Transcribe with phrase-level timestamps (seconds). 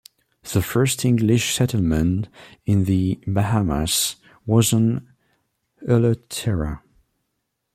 [0.51, 2.27] The first English settlement
[2.65, 4.15] in the Bahamas
[4.47, 5.07] was on
[5.87, 6.81] Eleuthera.